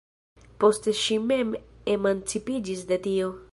Poste 0.63 0.93
ŝi 1.01 1.17
mem 1.33 1.53
emancipiĝis 1.97 2.85
de 2.93 3.01
tio. 3.07 3.33